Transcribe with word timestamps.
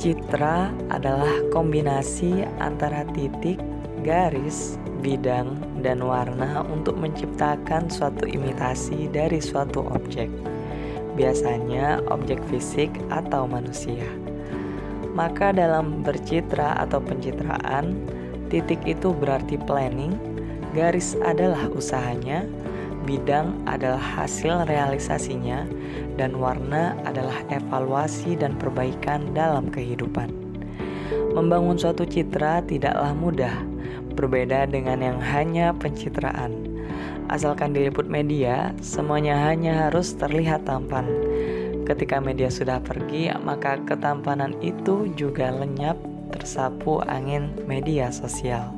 Citra 0.00 0.72
adalah 0.88 1.44
kombinasi 1.52 2.48
antara 2.56 3.04
titik, 3.12 3.60
garis, 4.00 4.80
bidang, 5.04 5.60
dan 5.84 6.00
warna 6.00 6.64
untuk 6.72 6.96
menciptakan 6.96 7.92
suatu 7.92 8.24
imitasi 8.24 9.12
dari 9.12 9.44
suatu 9.44 9.84
objek. 9.92 10.32
Biasanya 11.20 12.00
objek 12.08 12.40
fisik 12.48 12.88
atau 13.12 13.44
manusia. 13.44 14.08
Maka 15.12 15.52
dalam 15.52 16.00
bercitra 16.00 16.80
atau 16.80 16.96
pencitraan, 17.04 17.92
titik 18.48 18.80
itu 18.88 19.12
berarti 19.12 19.60
planning, 19.68 20.16
garis 20.72 21.12
adalah 21.28 21.68
usahanya, 21.76 22.48
bidang 23.04 23.56
adalah 23.64 24.00
hasil 24.00 24.68
realisasinya, 24.68 25.64
dan 26.20 26.36
warna 26.36 26.96
adalah 27.08 27.40
evaluasi 27.48 28.36
dan 28.36 28.56
perbaikan 28.56 29.32
dalam 29.32 29.72
kehidupan. 29.72 30.30
Membangun 31.34 31.78
suatu 31.78 32.06
citra 32.06 32.62
tidaklah 32.66 33.14
mudah, 33.14 33.56
berbeda 34.14 34.66
dengan 34.68 35.00
yang 35.00 35.18
hanya 35.18 35.72
pencitraan. 35.74 36.70
Asalkan 37.30 37.70
diliput 37.70 38.10
media, 38.10 38.74
semuanya 38.82 39.38
hanya 39.46 39.86
harus 39.86 40.14
terlihat 40.18 40.66
tampan. 40.66 41.06
Ketika 41.86 42.18
media 42.22 42.50
sudah 42.50 42.78
pergi, 42.82 43.30
maka 43.42 43.78
ketampanan 43.82 44.54
itu 44.62 45.10
juga 45.14 45.50
lenyap 45.50 45.98
tersapu 46.30 47.02
angin 47.06 47.50
media 47.66 48.14
sosial. 48.14 48.70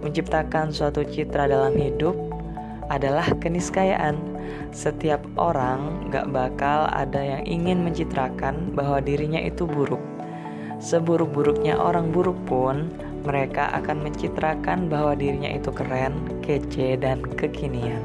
Menciptakan 0.00 0.72
suatu 0.72 1.04
citra 1.04 1.48
dalam 1.48 1.76
hidup 1.76 2.16
adalah 2.92 3.24
keniscayaan 3.40 4.20
setiap 4.68 5.24
orang 5.40 6.12
gak 6.12 6.28
bakal 6.28 6.92
ada 6.92 7.24
yang 7.24 7.42
ingin 7.48 7.80
mencitrakan 7.80 8.76
bahwa 8.76 9.00
dirinya 9.00 9.40
itu 9.40 9.64
buruk. 9.64 10.00
Seburuk-buruknya 10.76 11.80
orang 11.80 12.12
buruk 12.12 12.36
pun, 12.44 12.92
mereka 13.24 13.72
akan 13.72 14.04
mencitrakan 14.04 14.92
bahwa 14.92 15.16
dirinya 15.16 15.48
itu 15.48 15.72
keren, 15.72 16.42
kece, 16.44 17.00
dan 17.00 17.22
kekinian. 17.22 18.02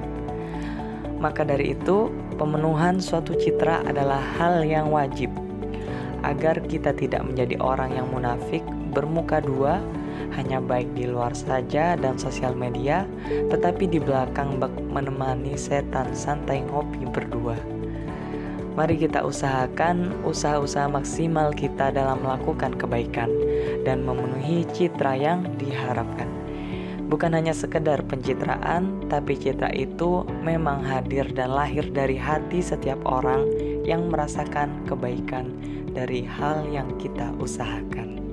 Maka 1.17 1.41
dari 1.41 1.73
itu, 1.73 2.13
pemenuhan 2.37 3.01
suatu 3.01 3.33
citra 3.33 3.81
adalah 3.89 4.21
hal 4.37 4.61
yang 4.61 4.93
wajib 4.93 5.33
agar 6.21 6.61
kita 6.69 6.93
tidak 6.93 7.25
menjadi 7.25 7.57
orang 7.57 7.97
yang 7.97 8.07
munafik, 8.13 8.61
bermuka 8.93 9.41
dua, 9.41 9.81
hanya 10.35 10.61
baik 10.61 10.91
di 10.93 11.09
luar 11.09 11.33
saja 11.33 11.97
dan 11.97 12.15
sosial 12.15 12.53
media, 12.53 13.05
tetapi 13.49 13.89
di 13.89 13.97
belakang 13.97 14.61
bak 14.61 14.73
menemani 14.91 15.57
setan 15.57 16.13
santai 16.13 16.61
ngopi 16.67 17.05
berdua. 17.09 17.57
Mari 18.77 18.93
kita 19.01 19.25
usahakan 19.25 20.21
usaha-usaha 20.21 20.85
maksimal 20.85 21.49
kita 21.49 21.89
dalam 21.89 22.21
melakukan 22.21 22.77
kebaikan 22.77 23.25
dan 23.81 24.05
memenuhi 24.05 24.69
citra 24.69 25.17
yang 25.17 25.49
diharapkan. 25.57 26.29
Bukan 27.09 27.33
hanya 27.33 27.55
sekedar 27.55 28.03
pencitraan, 28.05 29.01
tapi 29.09 29.33
citra 29.33 29.73
itu 29.73 30.27
memang 30.43 30.85
hadir 30.85 31.25
dan 31.33 31.55
lahir 31.55 31.89
dari 31.89 32.19
hati 32.19 32.61
setiap 32.61 33.01
orang 33.07 33.47
yang 33.81 34.11
merasakan 34.11 34.83
kebaikan 34.85 35.55
dari 35.95 36.27
hal 36.27 36.67
yang 36.69 36.91
kita 36.99 37.33
usahakan. 37.39 38.26